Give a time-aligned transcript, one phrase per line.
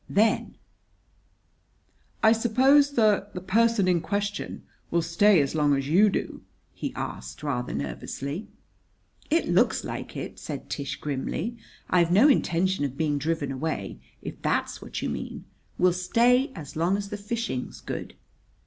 [0.09, 0.55] Then:
[2.23, 6.41] "I suppose the the person in question will stay as long as you do?"
[6.73, 8.47] he asked, rather nervously.
[9.29, 11.55] "It looks like it," said Tish grimly.
[11.87, 15.45] "I've no intention of being driven away, if that's what you mean.
[15.77, 18.15] We'll stay as long as the fishing's good."